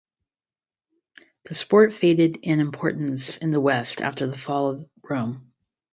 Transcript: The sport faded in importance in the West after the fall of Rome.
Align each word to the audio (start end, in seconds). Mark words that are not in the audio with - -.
The 1.45 1.53
sport 1.53 1.93
faded 1.93 2.39
in 2.41 2.59
importance 2.59 3.37
in 3.37 3.51
the 3.51 3.61
West 3.61 4.01
after 4.01 4.25
the 4.25 4.35
fall 4.35 4.71
of 4.71 4.85
Rome. 5.07 5.53